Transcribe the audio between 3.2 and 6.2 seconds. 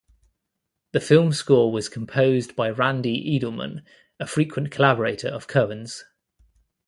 Edelman, a frequent collaborator of Cohen's.